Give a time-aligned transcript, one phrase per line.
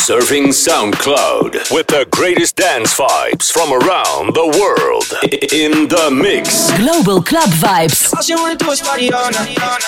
[0.00, 5.04] Surfing SoundCloud with the greatest dance vibes from around the world.
[5.52, 6.70] In the mix.
[6.78, 8.12] Global Club Vibes.
[8.14, 9.80] All she wanna do is party all night.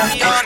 [0.00, 0.39] Party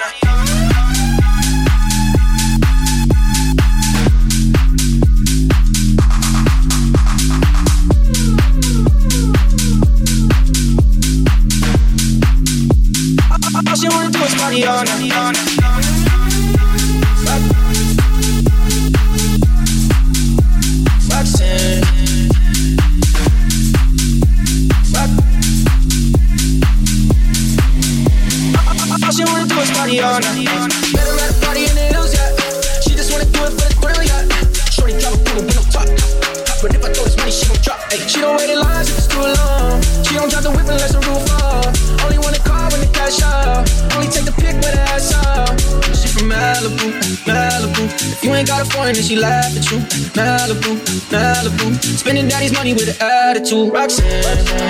[48.44, 49.78] ain't got a foreign, then she laugh at you.
[50.12, 50.76] Malibu,
[51.08, 51.66] Malibu.
[51.96, 53.72] Spending daddy's money with an attitude.
[53.72, 54.24] Roxanne,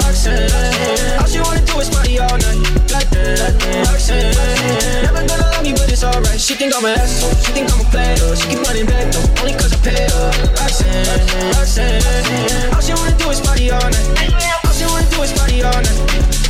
[0.06, 1.18] Roxanne.
[1.18, 2.60] All she wanna do is party all night.
[2.94, 3.50] Like that,
[3.90, 4.34] Roxanne.
[5.02, 6.40] Never gonna love me, but it's alright.
[6.40, 7.34] She think I'm an asshole.
[7.42, 8.36] She think I'm a player.
[8.38, 10.30] She keep running back though, only cause I pay her.
[10.54, 11.06] Roxanne,
[11.58, 12.74] Roxanne.
[12.74, 14.06] All she wanna do is party all night.
[14.62, 15.98] All she wanna do is party all night.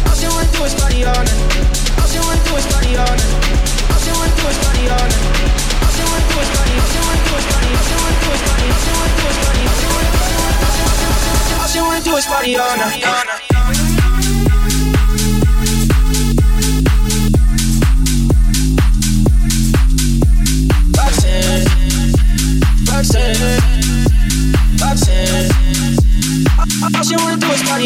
[0.04, 1.40] All she wanna do is party all night.
[1.96, 3.32] All she wanna do is party all night.
[3.88, 5.83] All she wanna do is party all night.
[11.56, 12.56] All she wanna do is party.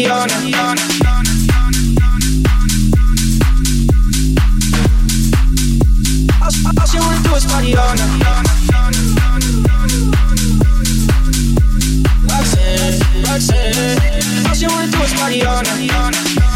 [0.09, 1.08] All night.
[6.99, 8.49] All, she wanna do is party all night.
[12.27, 14.47] Roxanne, Roxanne.
[14.47, 16.48] All she wanna do is party all night.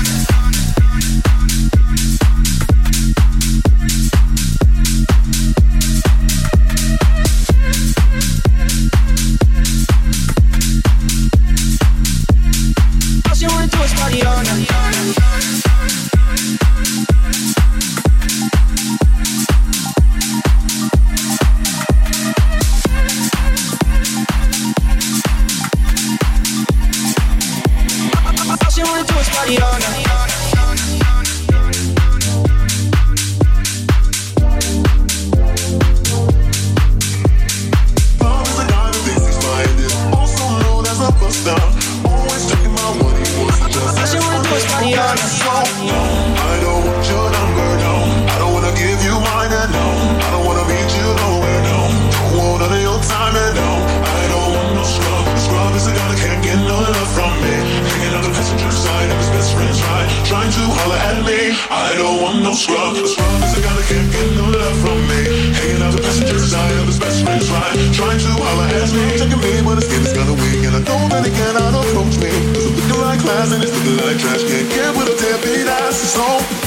[61.93, 62.97] I don't want no scrub.
[62.97, 65.53] A scrub is a guy that can't get no love from me.
[65.53, 69.13] Hanging out the passenger side of his best friend's ride, trying to holler at me.
[69.13, 72.17] Checking me, but his skin is kinda weak, and I know that he cannot approach
[72.17, 72.33] me.
[72.57, 74.41] Cause I'm looking like class and it's looking like trash.
[74.41, 76.62] Can't get with a deadbeat ass, so.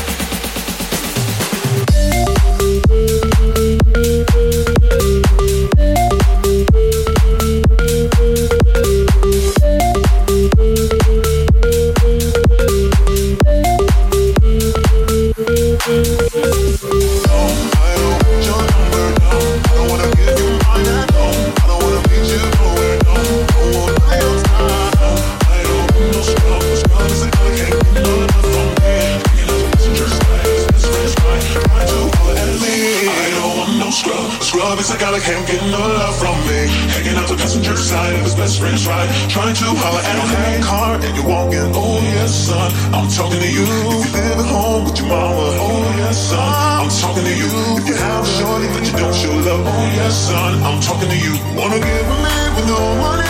[38.54, 39.10] Friend's ride.
[39.28, 41.66] Trying to holler at him in car and you're walking.
[41.74, 43.66] Oh yes, son, I'm talking to you.
[43.66, 45.46] If you live at home with your mama.
[45.58, 47.50] Oh yes, son, I'm talking to you.
[47.82, 49.66] If you have a shorty but you don't show love.
[49.66, 51.34] Oh yes, son, I'm talking to you.
[51.58, 53.25] Wanna get with me with no money?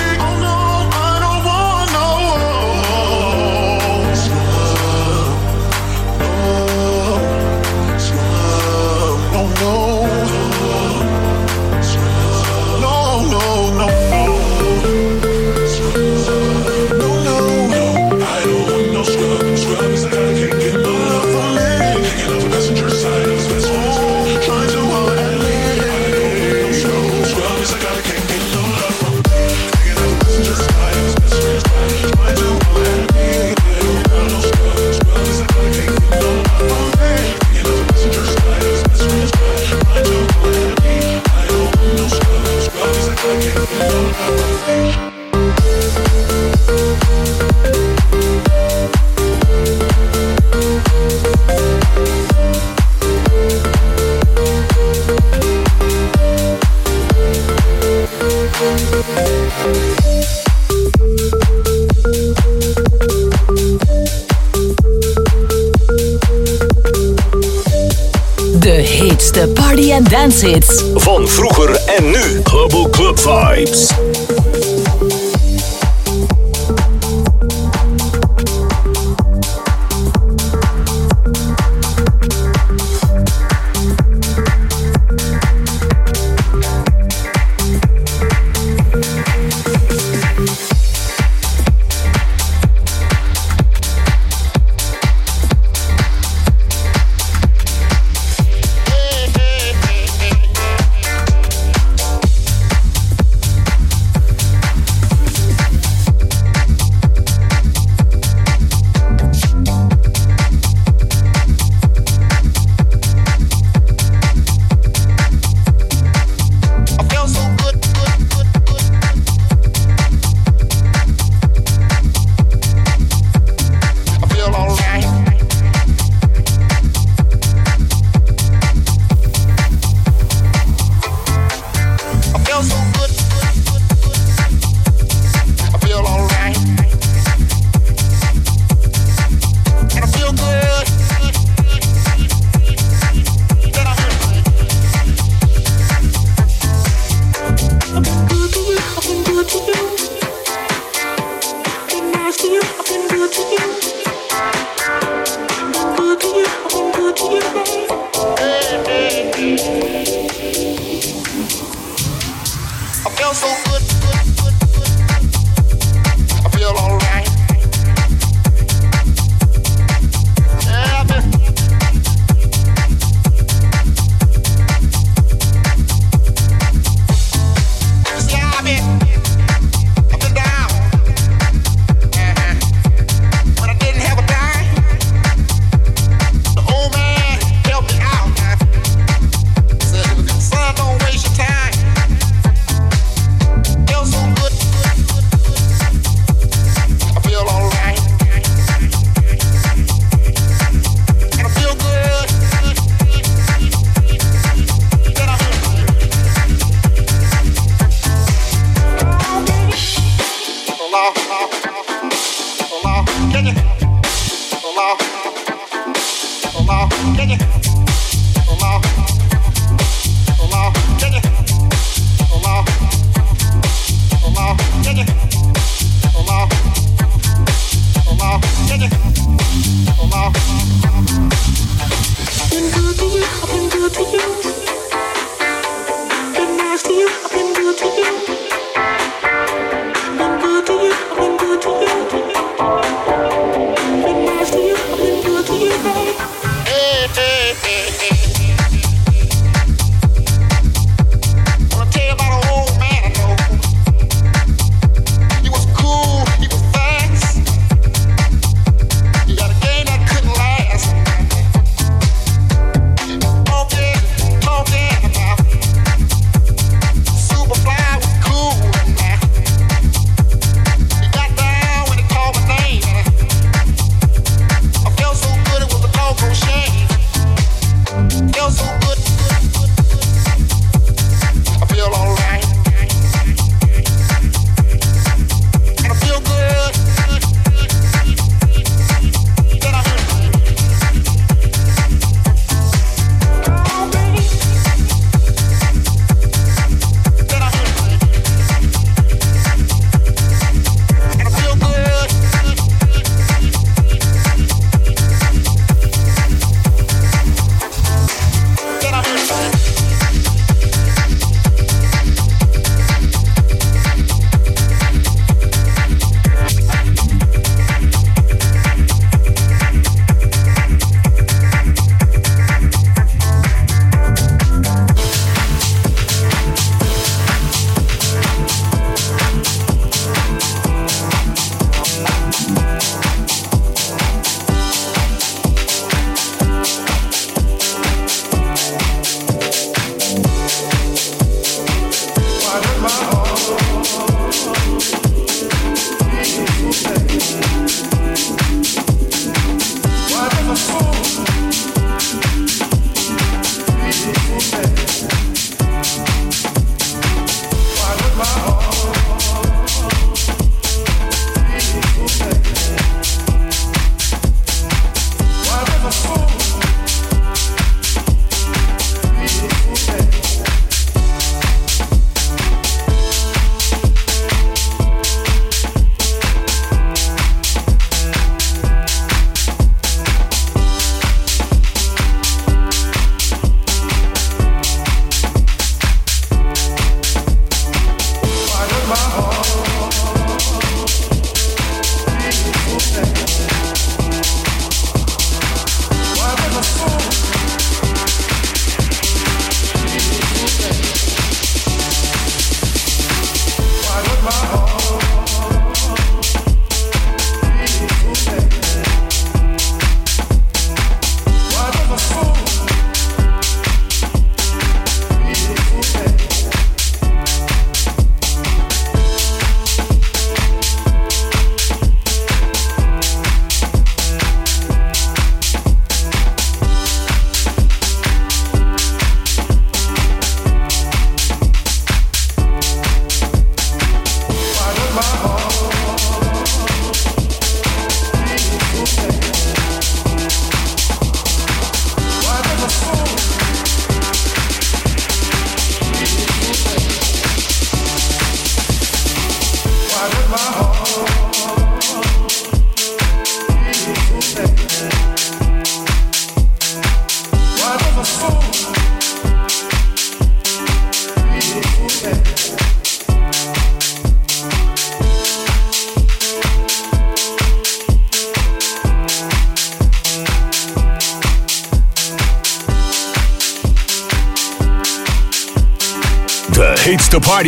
[70.26, 70.84] Dance hits.
[70.94, 72.40] Van vroeger en nu.
[72.42, 74.05] Global Club Vibes.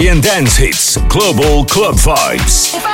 [0.07, 0.97] And dance hits.
[1.09, 2.88] Global Club Vibes.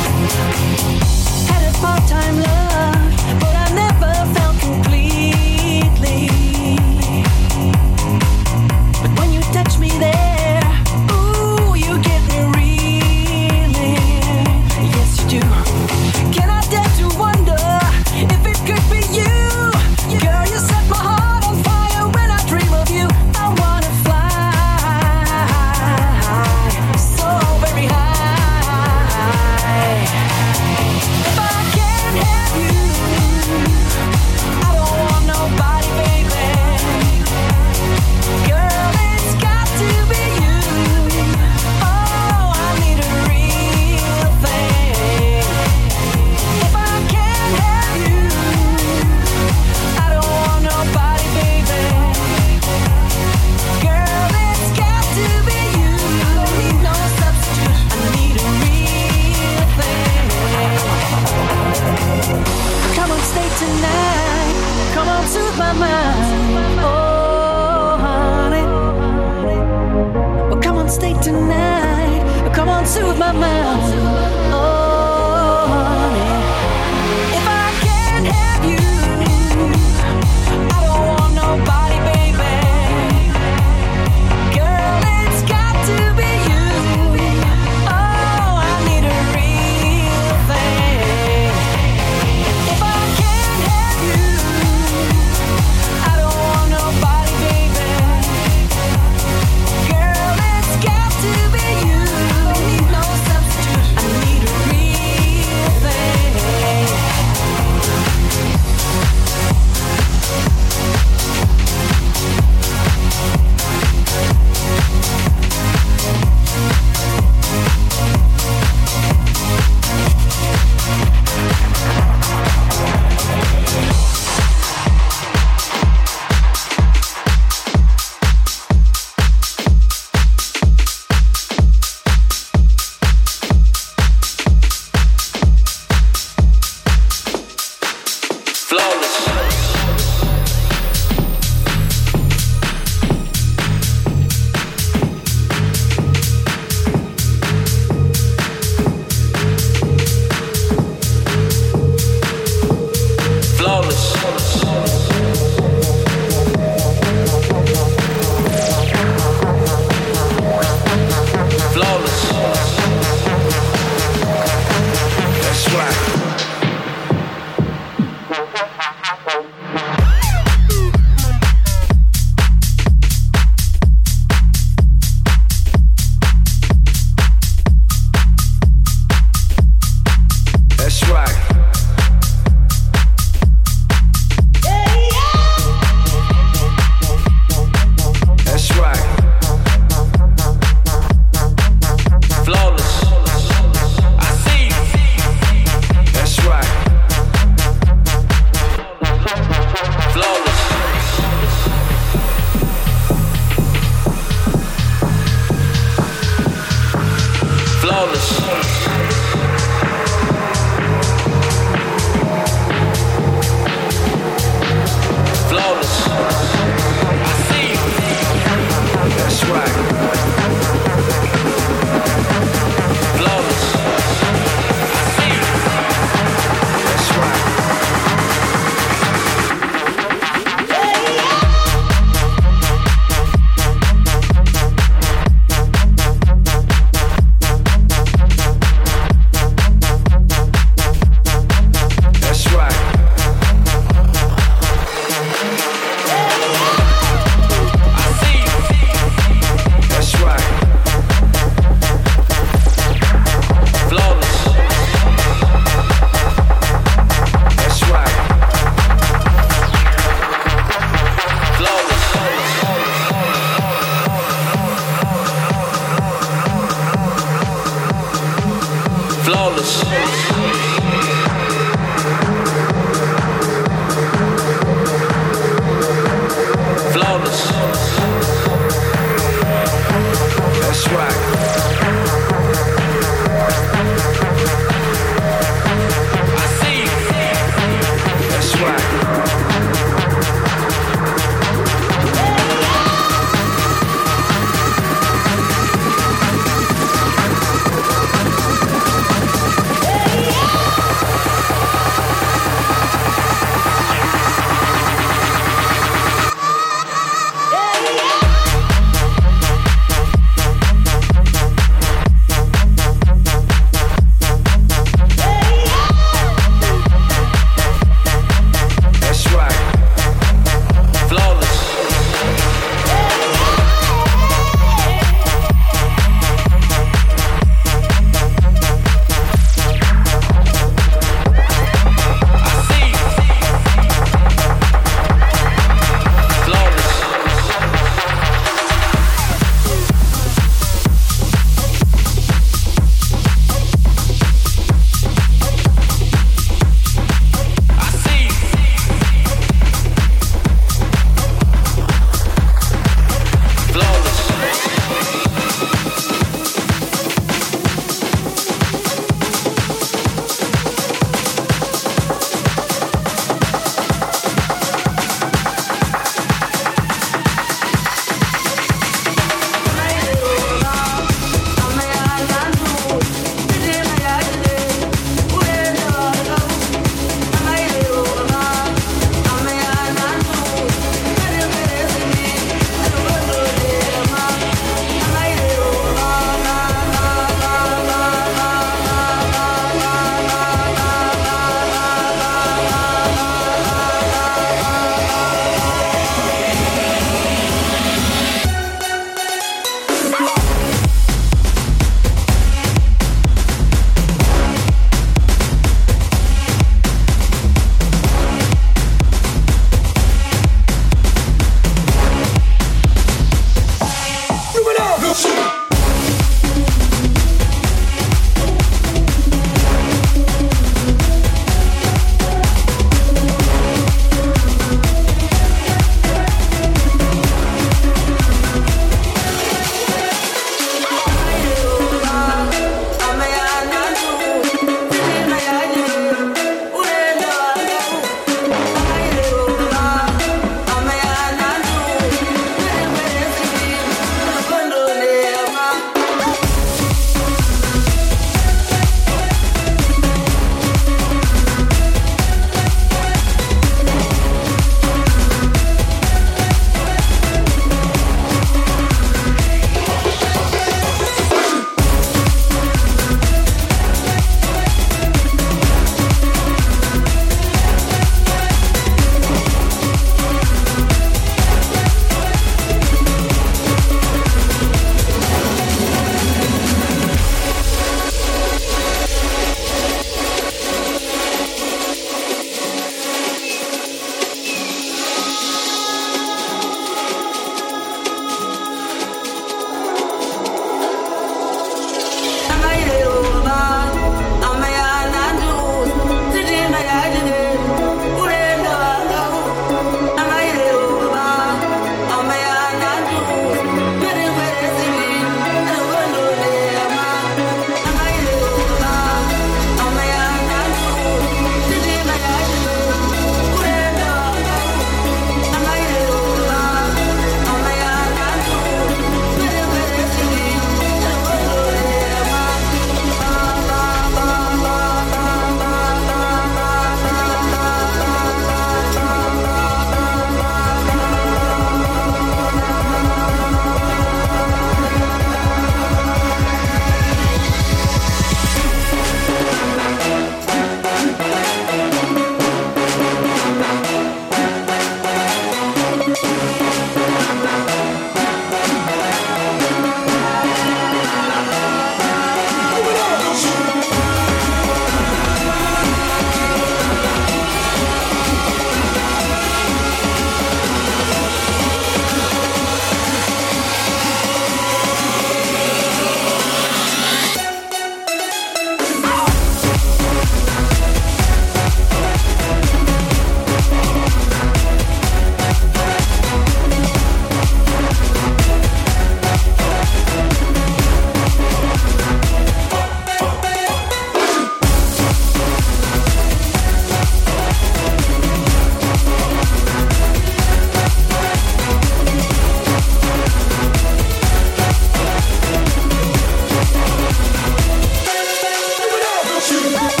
[599.51, 600.00] you.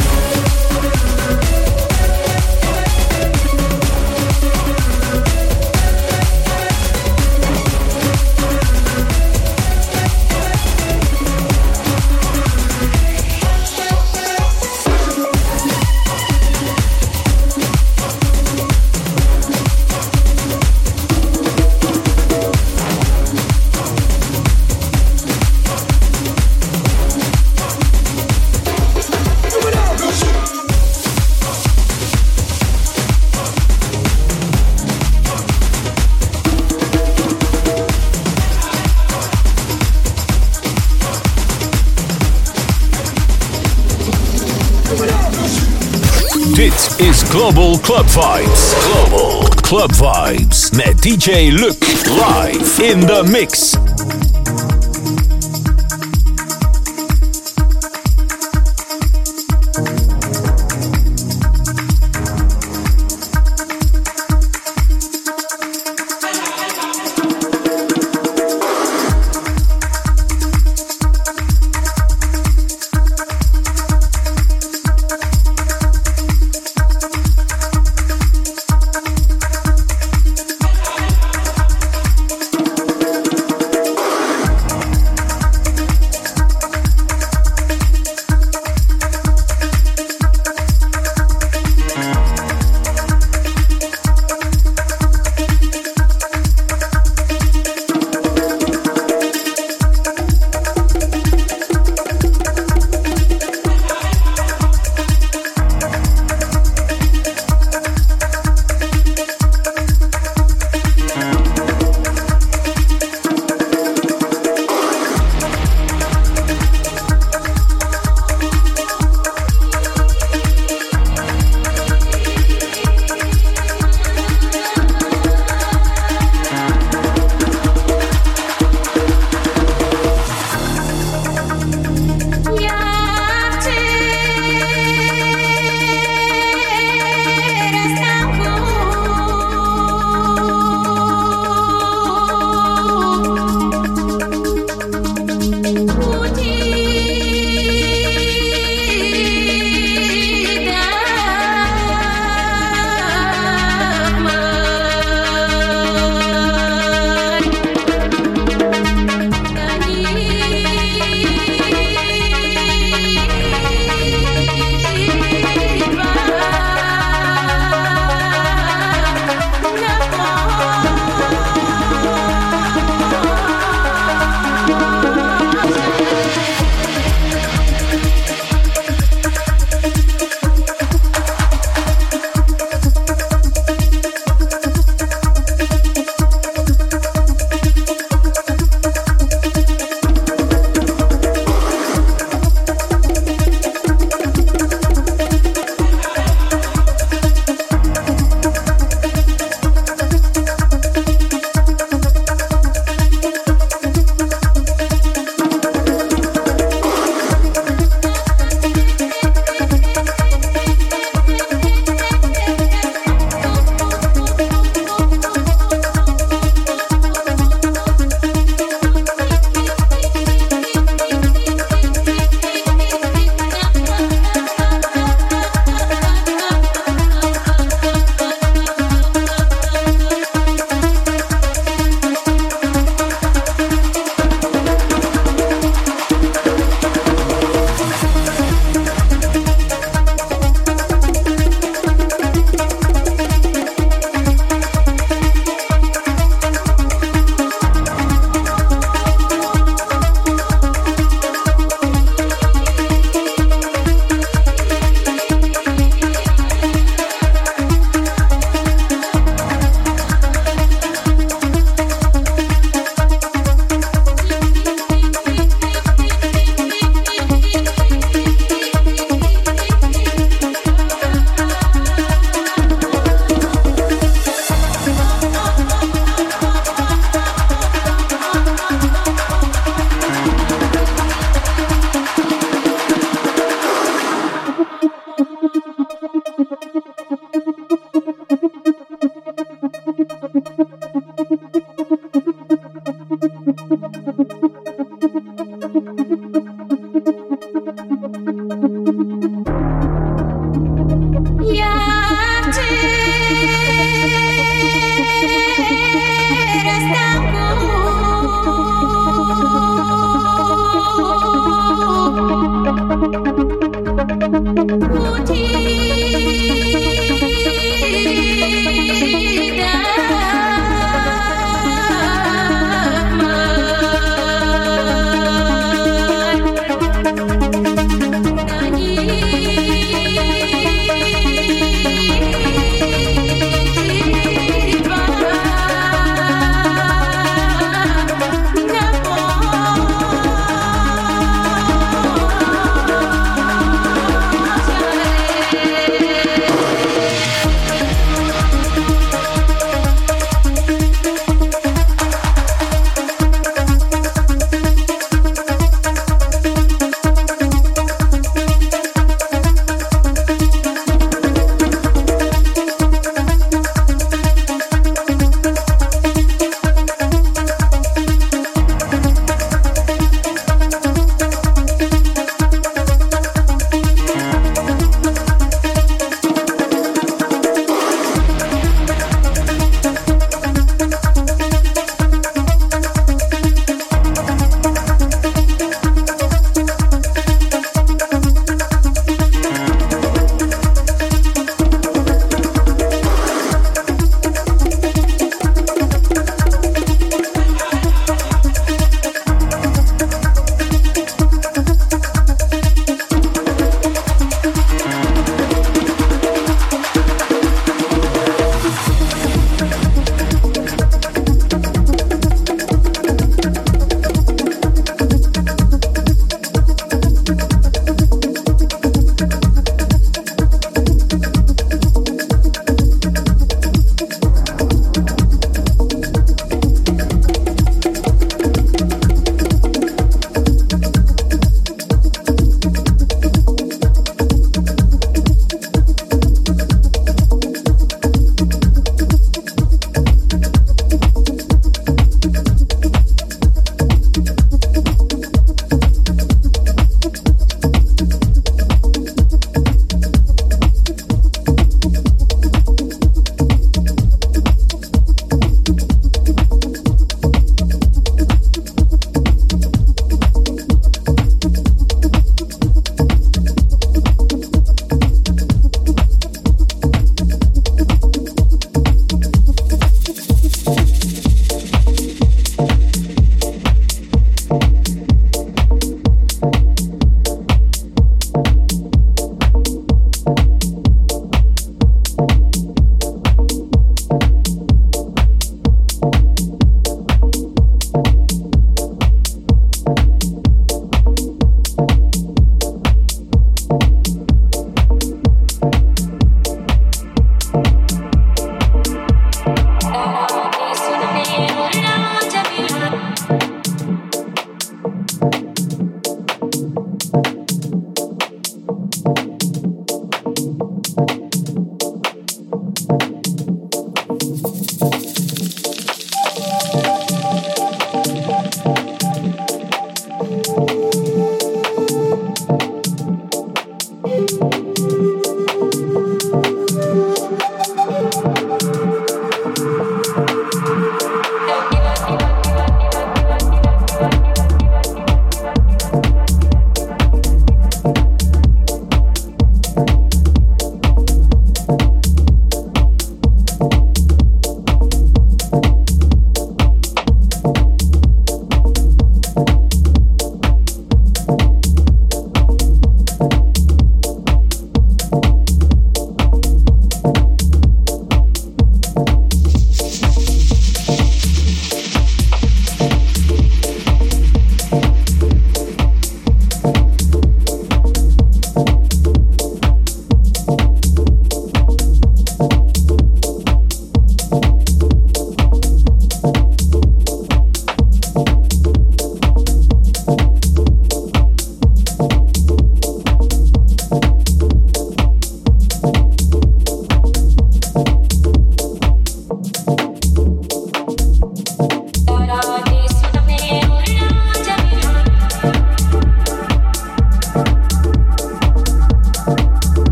[47.31, 48.73] Global Club Vibes.
[49.09, 51.79] Global Club Vibes met DJ Luc
[52.19, 53.80] live in the mix.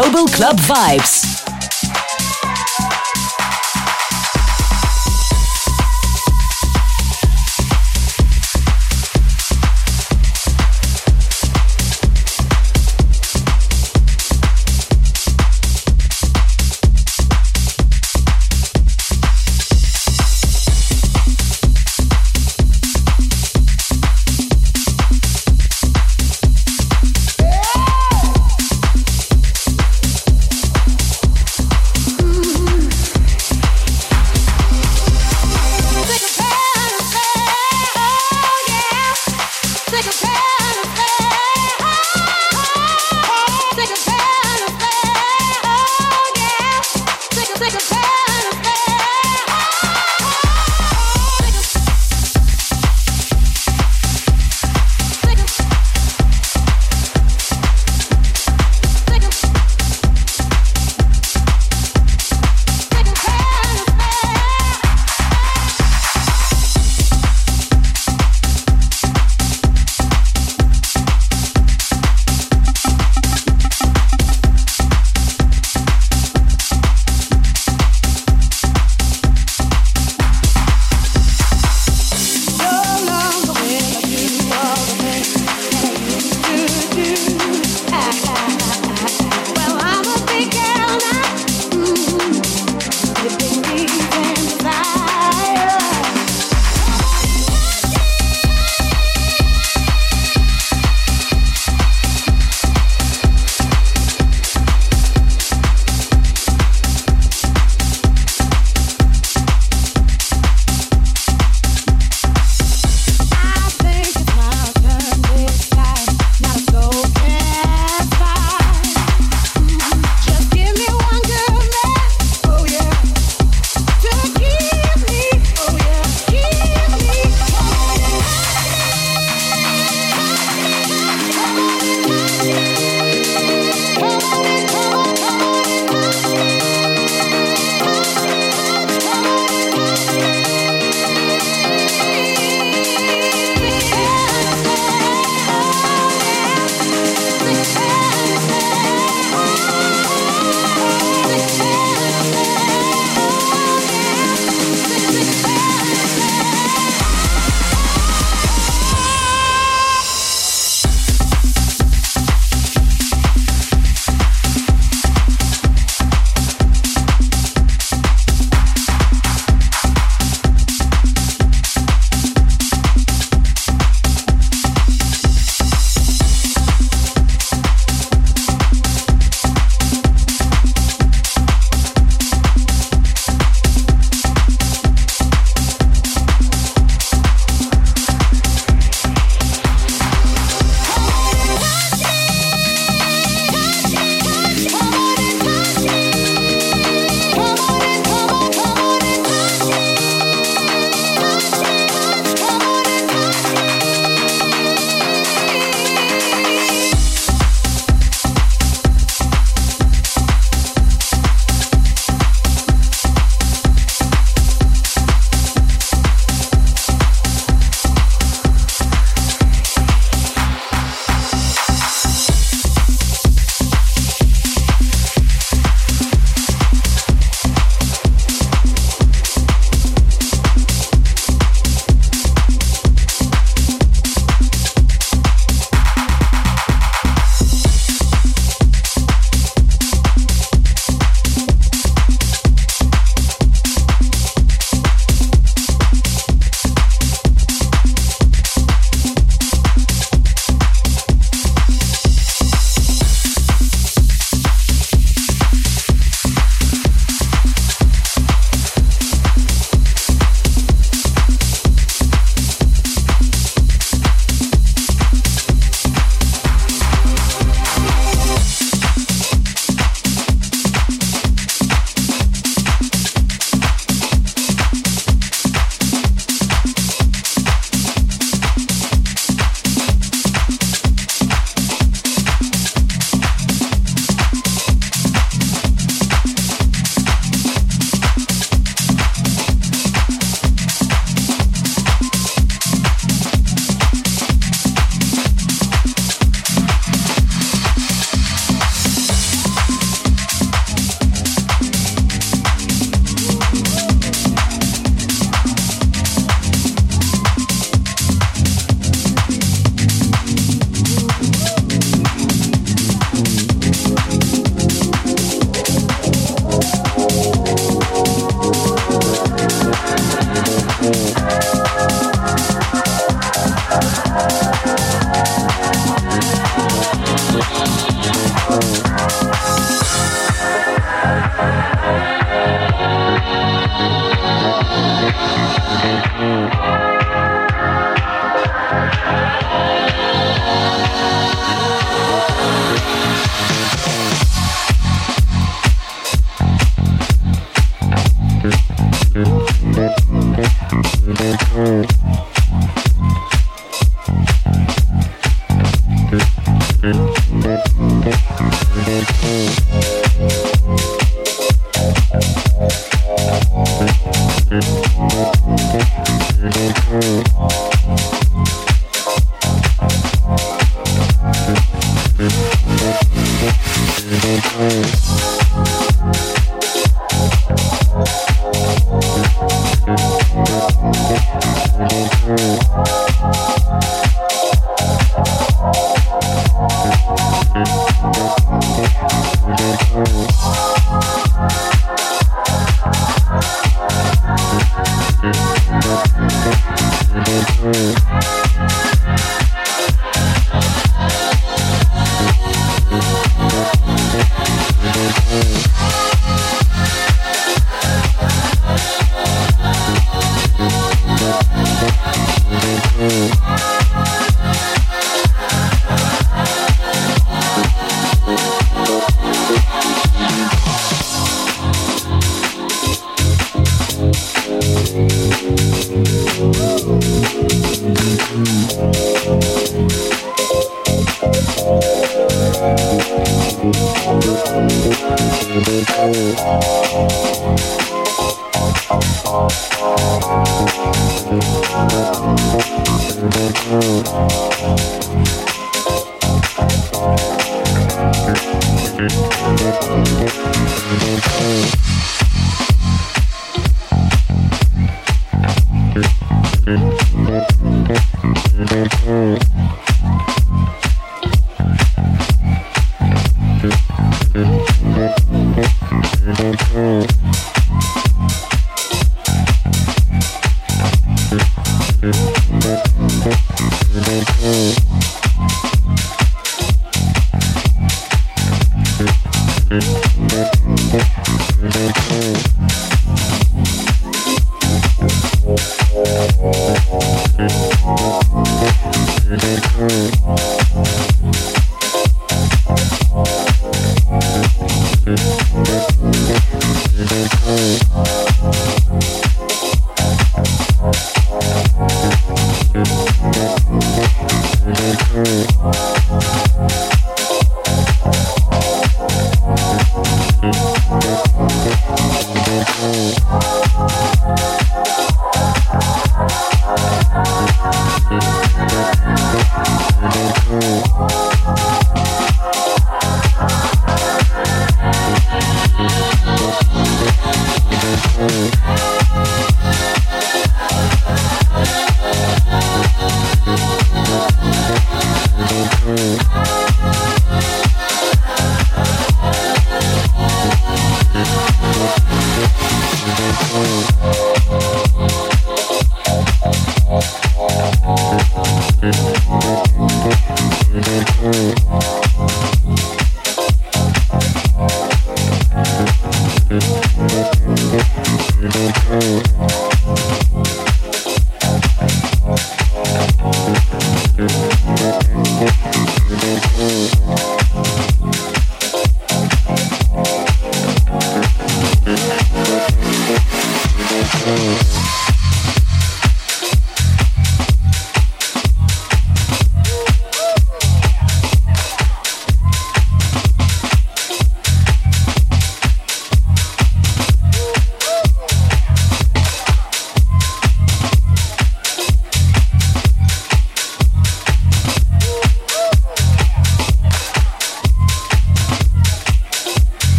[0.00, 1.17] Global Club Vibes.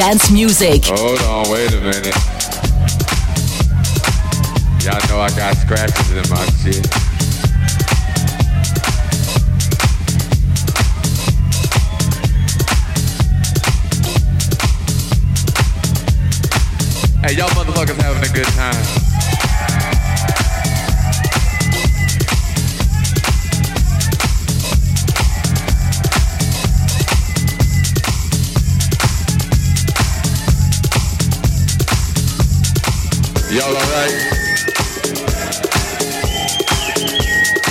[0.00, 0.86] Dance music.
[0.86, 1.29] Hold on,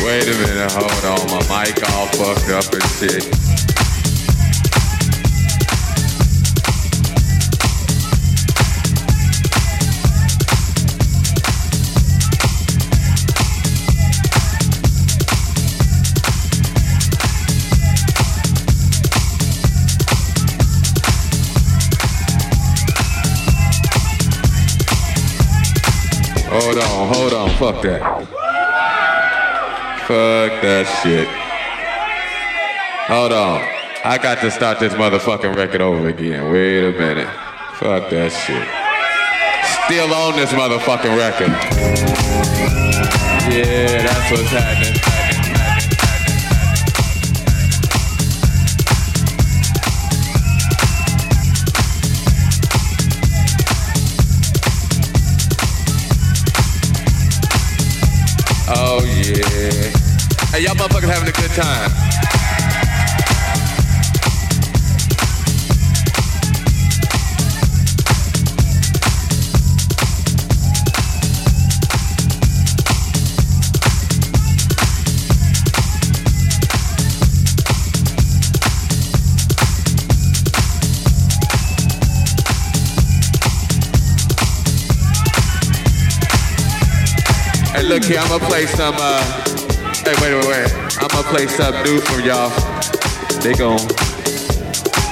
[0.10, 1.28] Wait a minute, hold on.
[1.30, 3.24] My mic all fucked up and shit.
[26.49, 28.18] Hold on, hold on, fuck that.
[30.10, 31.28] Fuck that shit.
[33.16, 33.62] Hold on.
[34.03, 36.51] I got to start this motherfucking record over again.
[36.51, 37.28] Wait a minute.
[37.76, 38.68] Fuck that shit.
[39.86, 41.51] Still on this motherfucking record.
[43.53, 45.09] Yeah, that's what's happening.
[60.60, 61.89] Hey, y'all motherfuckers having a good time.
[87.88, 89.49] look here, I'm gonna play some, uh,
[90.16, 90.97] hey, wait, wait, wait.
[91.01, 92.49] I'm gonna play some new from y'all.
[93.41, 93.80] They gon'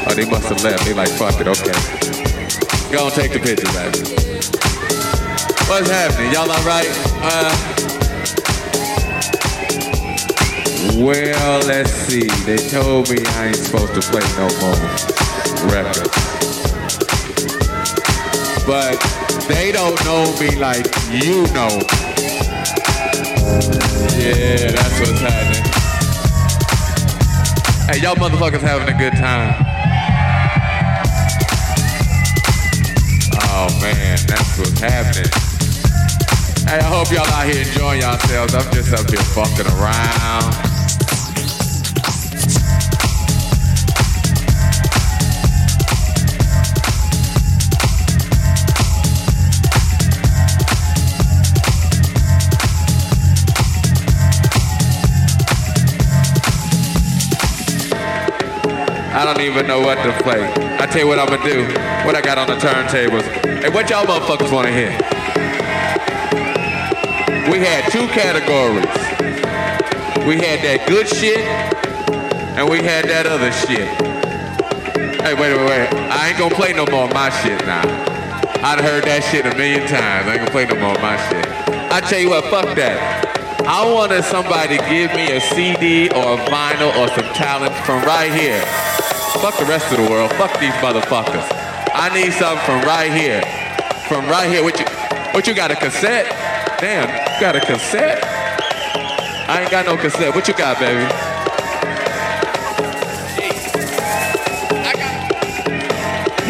[0.07, 0.85] oh, they must have left.
[0.85, 1.77] They like, fuck it, okay.
[2.91, 3.99] Go and take the picture, baby.
[5.67, 6.31] What's happening?
[6.33, 6.87] Y'all alright?
[7.21, 7.53] Uh,
[10.97, 12.27] well, let's see.
[12.45, 14.77] They told me I ain't supposed to play no more
[15.71, 16.15] records.
[18.65, 18.97] But
[19.47, 22.16] they don't know me like you know
[24.17, 25.63] yeah, that's what's happening.
[27.87, 29.55] Hey, y'all motherfuckers having a good time.
[33.41, 35.31] Oh man, that's what's happening.
[36.67, 38.53] Hey, I hope y'all out here enjoying yourselves.
[38.53, 40.66] I'm just up here fucking around.
[59.18, 60.45] I don't even know what to play.
[60.78, 61.63] I tell you what I'm gonna do.
[62.05, 63.24] What I got on the turntables.
[63.63, 64.93] Hey, what y'all motherfuckers wanna hear?
[67.49, 68.86] We had two categories.
[70.28, 71.39] We had that good shit,
[72.59, 73.89] and we had that other shit.
[75.26, 75.89] Hey, wait, wait, wait.
[76.13, 77.82] I ain't gonna play no more of my shit now.
[78.61, 80.30] I'd heard that shit a million times.
[80.30, 81.43] I ain't gonna play no more of my shit.
[81.91, 83.26] I tell you what, fuck that.
[83.65, 88.03] I wanted somebody to give me a CD or a vinyl or some talent from
[88.03, 88.63] right here.
[89.41, 90.31] Fuck the rest of the world.
[90.33, 91.45] Fuck these motherfuckers.
[91.93, 93.41] I need something from right here.
[94.07, 94.63] From right here.
[94.63, 94.85] What you
[95.33, 96.25] what you got a cassette?
[96.79, 98.23] Damn, you got a cassette?
[99.47, 100.33] I ain't got no cassette.
[100.33, 101.05] What you got, baby?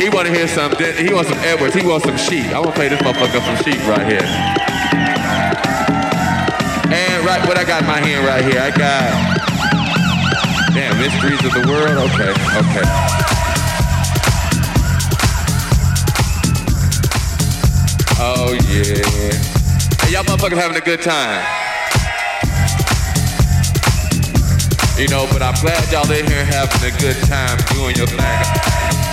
[0.02, 2.54] He wanna hear some he wants some Edwards, he wants some Chic.
[2.54, 4.22] I wanna play this motherfucker some Chic right here.
[6.94, 9.37] And right what I got in my hand right here, I got
[10.98, 12.10] mysteries of the world?
[12.10, 12.86] Okay, okay.
[18.20, 19.32] Oh, yeah.
[20.02, 21.46] Hey, y'all motherfuckers having a good time.
[24.98, 29.07] You know, but I'm glad y'all in here having a good time doing your thing.